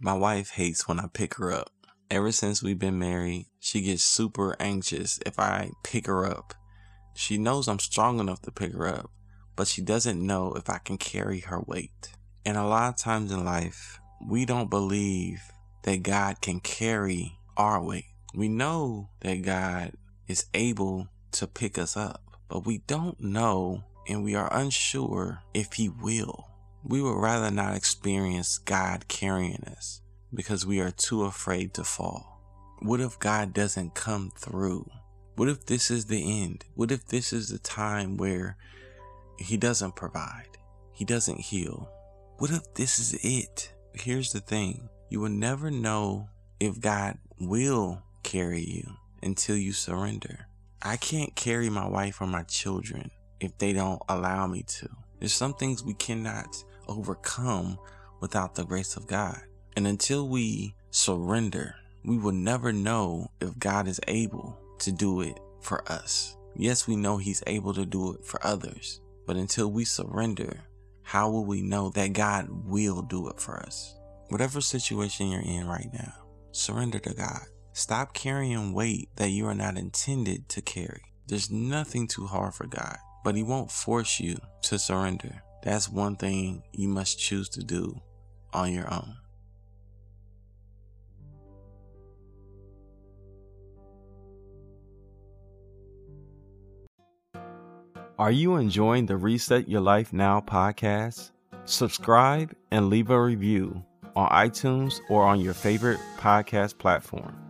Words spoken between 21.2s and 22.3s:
to pick us up,